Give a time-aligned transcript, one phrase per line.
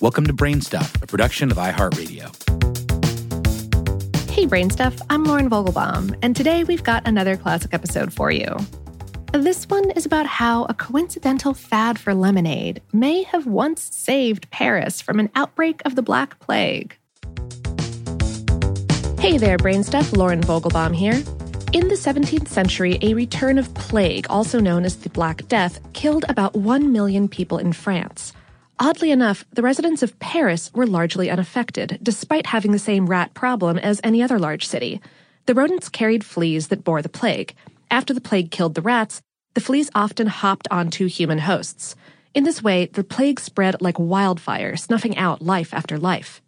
[0.00, 2.24] Welcome to Brainstuff, a production of iHeartRadio.
[4.30, 8.56] Hey, Brainstuff, I'm Lauren Vogelbaum, and today we've got another classic episode for you.
[9.34, 15.02] This one is about how a coincidental fad for lemonade may have once saved Paris
[15.02, 16.96] from an outbreak of the Black Plague.
[19.18, 21.22] Hey there, Brainstuff, Lauren Vogelbaum here.
[21.74, 26.24] In the 17th century, a return of plague, also known as the Black Death, killed
[26.30, 28.32] about 1 million people in France.
[28.82, 33.76] Oddly enough, the residents of Paris were largely unaffected, despite having the same rat problem
[33.76, 35.02] as any other large city.
[35.44, 37.54] The rodents carried fleas that bore the plague.
[37.90, 39.20] After the plague killed the rats,
[39.52, 41.94] the fleas often hopped onto human hosts.
[42.32, 46.40] In this way, the plague spread like wildfire, snuffing out life after life.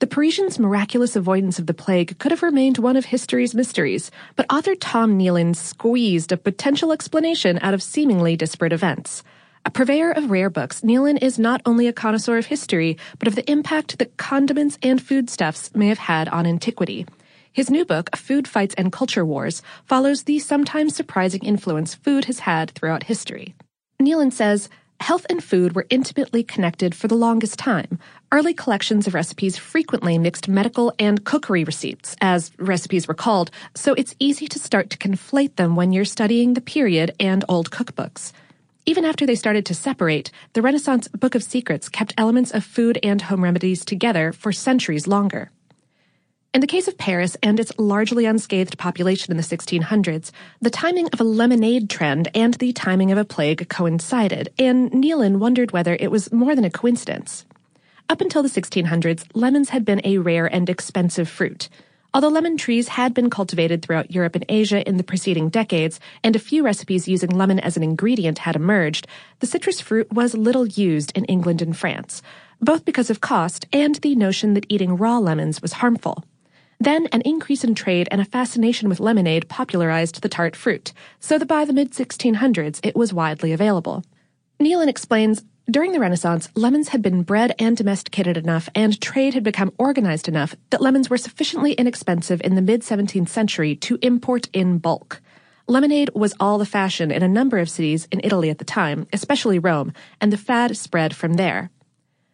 [0.00, 4.52] The Parisians' miraculous avoidance of the plague could have remained one of history's mysteries, but
[4.52, 9.22] author Tom Nealon squeezed a potential explanation out of seemingly disparate events.
[9.66, 13.34] A purveyor of rare books, Nealon is not only a connoisseur of history, but of
[13.34, 17.04] the impact that condiments and foodstuffs may have had on antiquity.
[17.52, 22.38] His new book, Food Fights and Culture Wars, follows the sometimes surprising influence food has
[22.38, 23.56] had throughout history.
[24.00, 24.68] Nealon says,
[25.00, 27.98] Health and food were intimately connected for the longest time.
[28.30, 33.94] Early collections of recipes frequently mixed medical and cookery receipts, as recipes were called, so
[33.94, 38.32] it's easy to start to conflate them when you're studying the period and old cookbooks.
[38.88, 43.00] Even after they started to separate, the Renaissance Book of Secrets kept elements of food
[43.02, 45.50] and home remedies together for centuries longer.
[46.54, 51.08] In the case of Paris and its largely unscathed population in the 1600s, the timing
[51.12, 55.96] of a lemonade trend and the timing of a plague coincided, and Nealon wondered whether
[55.98, 57.44] it was more than a coincidence.
[58.08, 61.68] Up until the 1600s, lemons had been a rare and expensive fruit.
[62.16, 66.34] Although lemon trees had been cultivated throughout Europe and Asia in the preceding decades, and
[66.34, 69.06] a few recipes using lemon as an ingredient had emerged,
[69.40, 72.22] the citrus fruit was little used in England and France,
[72.58, 76.24] both because of cost and the notion that eating raw lemons was harmful.
[76.80, 81.36] Then an increase in trade and a fascination with lemonade popularized the tart fruit, so
[81.36, 84.02] that by the mid 1600s it was widely available.
[84.58, 89.42] Nealon explains during the Renaissance, lemons had been bred and domesticated enough, and trade had
[89.42, 94.48] become organized enough that lemons were sufficiently inexpensive in the mid 17th century to import
[94.52, 95.20] in bulk.
[95.66, 99.08] Lemonade was all the fashion in a number of cities in Italy at the time,
[99.12, 101.70] especially Rome, and the fad spread from there.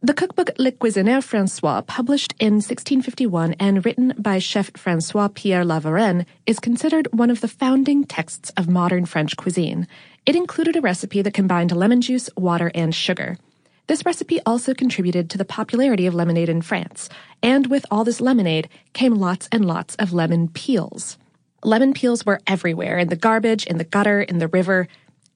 [0.00, 5.80] The cookbook Le Cuisinier Francois, published in 1651 and written by chef Francois Pierre La
[5.80, 9.88] Varenne, is considered one of the founding texts of modern French cuisine.
[10.26, 13.38] It included a recipe that combined lemon juice, water, and sugar.
[13.86, 17.08] This recipe also contributed to the popularity of lemonade in France,
[17.44, 21.16] and with all this lemonade came lots and lots of lemon peels.
[21.62, 24.88] Lemon peels were everywhere in the garbage, in the gutter, in the river,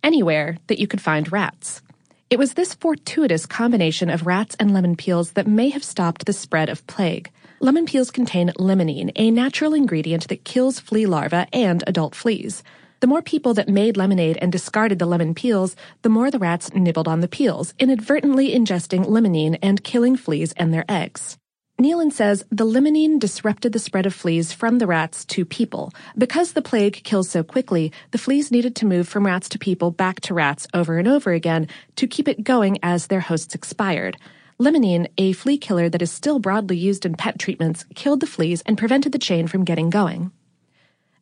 [0.02, 1.82] anywhere that you could find rats.
[2.28, 6.32] It was this fortuitous combination of rats and lemon peels that may have stopped the
[6.32, 7.30] spread of plague.
[7.60, 12.64] Lemon peels contain limonene, a natural ingredient that kills flea larvae and adult fleas.
[13.00, 16.74] The more people that made lemonade and discarded the lemon peels, the more the rats
[16.74, 21.38] nibbled on the peels, inadvertently ingesting limonene and killing fleas and their eggs.
[21.80, 25.94] Nealon says the limonene disrupted the spread of fleas from the rats to people.
[26.18, 29.90] Because the plague kills so quickly, the fleas needed to move from rats to people
[29.90, 34.18] back to rats over and over again to keep it going as their hosts expired.
[34.60, 38.60] Limonene, a flea killer that is still broadly used in pet treatments, killed the fleas
[38.66, 40.32] and prevented the chain from getting going.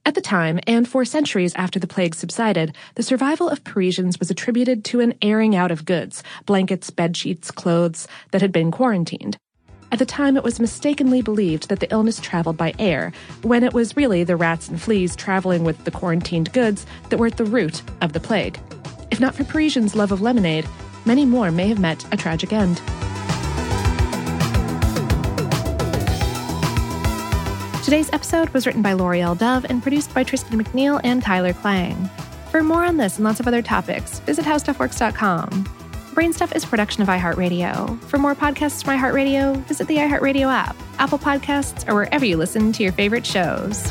[0.08, 4.30] At the time, and for centuries after the plague subsided, the survival of Parisians was
[4.30, 9.36] attributed to an airing out of goods, blankets, bed sheets, clothes, that had been quarantined.
[9.92, 13.74] At the time, it was mistakenly believed that the illness traveled by air, when it
[13.74, 17.44] was really the rats and fleas traveling with the quarantined goods that were at the
[17.44, 18.58] root of the plague.
[19.10, 20.66] If not for Parisians' love of lemonade,
[21.04, 22.80] many more may have met a tragic end.
[27.88, 29.34] Today's episode was written by Laurie L.
[29.34, 32.10] Dove and produced by Tristan McNeil and Tyler Klang.
[32.50, 35.64] For more on this and lots of other topics, visit howstuffworks.com.
[36.12, 37.98] Brainstuff is production of iHeartRadio.
[38.02, 42.72] For more podcasts from iHeartRadio, visit the iHeartRadio app, Apple Podcasts, or wherever you listen
[42.72, 43.90] to your favorite shows.